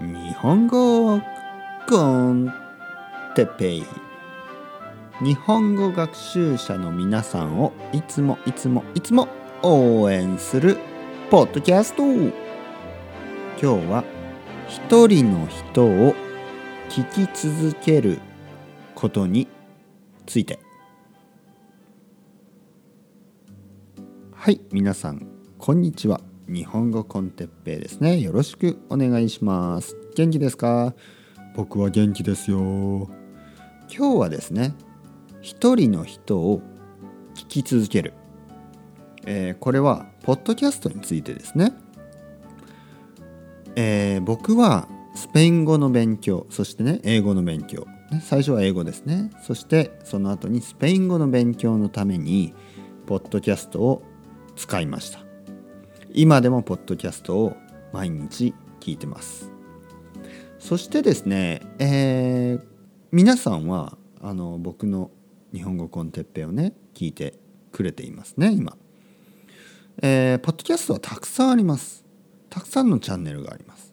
[0.00, 1.20] 日本語
[1.88, 2.52] コン
[3.36, 3.84] テペイ。
[5.22, 9.28] 日本語学習者の皆さんをいつもいつもいつも
[9.62, 10.78] 応援する
[11.30, 12.02] ポッドキャスト。
[12.02, 12.32] 今
[13.56, 14.04] 日は
[14.66, 16.14] 一人の人を
[16.88, 18.18] 聞き続ける
[18.96, 19.46] ことに
[20.26, 20.58] ついて。
[24.32, 25.24] はい皆さん
[25.56, 26.20] こんにちは。
[26.48, 28.20] 日本語コンテッペイですね。
[28.20, 29.96] よろしくお願いします。
[30.14, 30.94] 元気ですか？
[31.54, 33.08] 僕は元気ですよ。
[33.88, 34.74] 今日はですね
[35.40, 36.62] 一人の人を
[37.34, 38.14] 聞き続ける、
[39.26, 41.72] えー、これはポッドキャストについてですね、
[43.76, 47.86] えー、僕はスペイン語の勉強そしてね英語の勉強。
[48.22, 49.30] 最初は英語ですね。
[49.42, 52.54] そしてその後にスペイン語の勉強のために
[53.06, 54.02] ポッドキャストを
[54.56, 55.23] 使いました
[56.16, 57.56] 今でもポッドキャストを
[57.92, 59.50] 毎日聞いてます。
[60.60, 62.64] そしてですね、えー、
[63.10, 65.10] 皆さんはあの僕の
[65.52, 67.34] 日本語コンテッペをね聞いて
[67.72, 68.76] くれていますね今、
[70.02, 72.04] えー、ポッドキャストはたくさんあります。
[72.48, 73.92] たくさんのチャンネルがあります。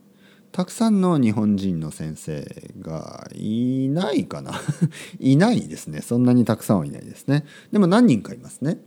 [0.51, 4.61] たくさんの日本人の先生がいないかな。
[5.19, 6.01] いないですね。
[6.01, 7.45] そんなにたくさんはいないですね。
[7.71, 8.77] でも何人かいますね。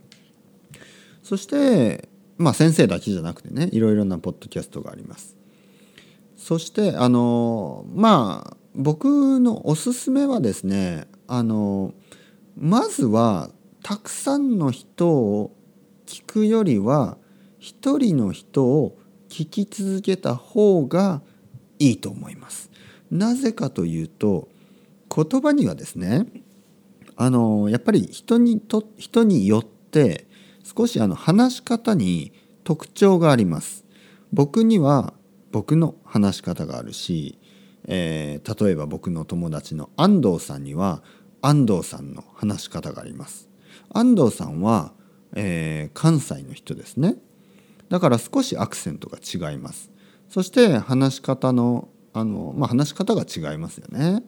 [1.21, 2.07] そして
[2.37, 5.35] まあ先生だけじゃなくてねいろいろなポッドキャストがあります。
[6.37, 11.93] そしてあのまあ僕のおすすめはですねあの
[12.57, 13.49] まずは
[13.83, 15.55] たくさんの人を
[16.05, 17.17] 聞くよりは
[17.59, 18.97] 一人の人を
[19.29, 21.21] 聞き続けた方が
[21.79, 22.69] いいと思います。
[23.11, 24.49] なぜかというと
[25.13, 26.25] 言葉にはですね
[27.15, 30.27] あのやっぱり人にと人によって
[30.65, 33.85] 少しあの話し方に特徴があります。
[34.33, 35.13] 僕には
[35.51, 37.37] 僕の話し方があるし、
[37.87, 41.03] えー、例えば僕の友達の安藤さんには
[41.41, 43.47] 安藤さんの話し方があります。
[43.93, 44.93] 安藤さんは、
[45.35, 47.15] えー、関西の人ですね。
[47.89, 49.91] だから少しアクセントが違います。
[50.29, 54.23] そして話し方のあの、まあ、話し方が違いますよね。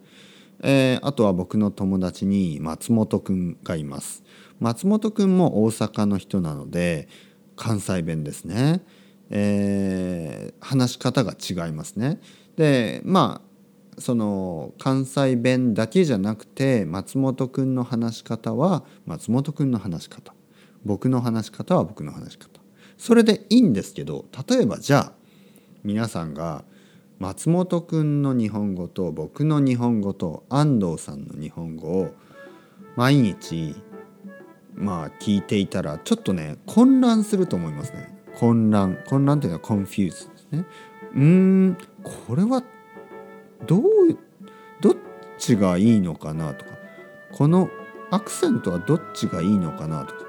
[0.62, 4.24] えー、あとは僕の友達に松本くんがいます。
[4.60, 7.08] 松本くんも大阪の人なので
[7.56, 8.84] 関西弁ですね、
[9.30, 12.20] えー、話し方が違いますね。
[12.56, 20.34] でまあその関西弁だけじゃなくて松本くんの話し方は松本くんの話し方
[20.86, 22.62] 僕の話し方は僕の話し方
[22.98, 25.14] それでいいんですけど例えばじゃあ
[25.84, 26.64] 皆さんが
[27.20, 32.14] 松本くんの日本語と僕の日本語と安藤さんの日本語を
[32.96, 33.76] 毎日
[34.76, 38.16] まあ聞いていたらちょっとね混乱すると思いますね。
[38.36, 39.00] 混乱。
[39.08, 40.66] 混乱というのは confuse ですね。
[41.16, 42.64] うーんこれは
[43.66, 43.82] どう
[44.80, 44.96] どっ
[45.40, 46.72] ちがいいのかなとか。
[47.32, 47.70] この
[48.12, 50.22] アクセントはどっちがいいのかなとか。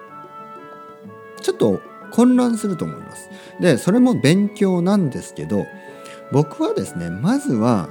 [1.43, 3.28] ちょっと混乱すると思います。
[3.60, 5.66] でそれも勉強なんですけど
[6.33, 7.89] 僕はですねまずは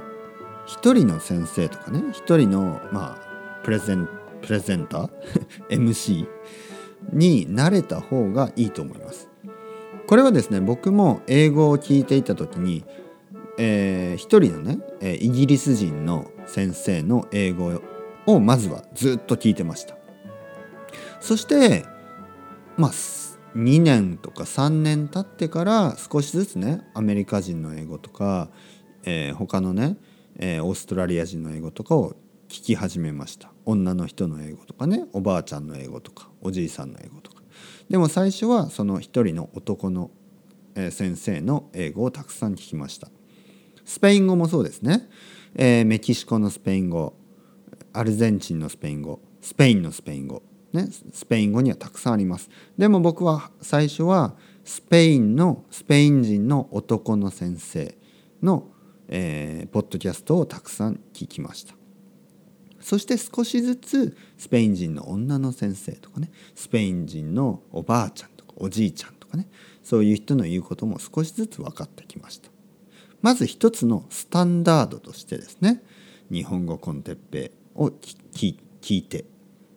[0.66, 4.08] 一人の先生とかね一人のまあプレゼン
[4.42, 5.10] プレゼンター
[5.70, 6.28] MC
[7.12, 9.28] になれた方がいいと思います。
[10.06, 12.84] これはですね僕も英語を聞いていた時に、
[13.58, 17.82] えー、一人のねイギリス人の先生の英語
[18.26, 19.96] をまずはずっと聞いてました。
[21.20, 21.84] そして
[22.76, 22.92] まあ
[23.56, 28.50] 2年とか3年経ってから少しずつねアメリカ人の英語とか、
[29.04, 29.96] えー、他のね、
[30.38, 32.12] えー、オーストラリア人の英語とかを
[32.48, 33.52] 聞き始めました。
[33.66, 37.42] 女の人の英語とかねおばあちゃんの英語とかおじいさんの英語とか。
[37.90, 40.10] でも最初はその一人の男の
[40.90, 43.08] 先生の英語をたくさん聞きました。
[43.84, 45.08] スペイン語もそうですね、
[45.54, 47.14] えー、メキシコのスペイン語
[47.92, 50.42] アルゼンチンのスペイン語スペインのスペイン語。
[50.72, 52.50] ねスペイン語にはたくさんあります。
[52.76, 54.34] でも僕は最初は
[54.64, 57.96] スペインのスペイン人の男の先生
[58.42, 58.70] の、
[59.08, 61.74] えー、ポッドキャストをたくさん聞きました。
[62.80, 69.48] そして少しずつスペイン人の女の先生とかねスペイン人のおばあちゃんとかおじいちゃんとかね
[69.82, 72.50] そういう人の言うことも少しずつ分かってきました。
[73.20, 75.82] まず一つのスタンダードとしてですね
[76.30, 78.54] 日本語コンテッペを聞
[78.94, 79.24] いて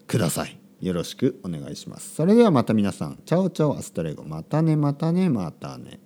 [0.06, 0.61] ください。
[0.82, 2.16] よろしくお願いします。
[2.16, 3.20] それではまた皆さん。
[3.26, 4.24] チャオチャオアストレゴ。
[4.24, 6.00] またねまたねまたね。